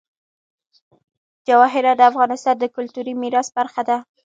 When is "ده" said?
3.89-3.97